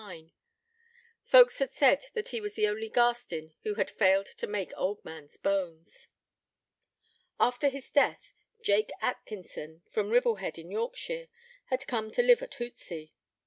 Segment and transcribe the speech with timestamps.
[1.25, 5.05] Folks had said that he was the only Garstin who had failed to make old
[5.05, 6.07] man's bones.
[7.39, 8.33] After his death,
[8.63, 11.27] Jake Atkinson, from Ribblehead in Yorkshire,
[11.65, 13.11] had come to live at Hootsey.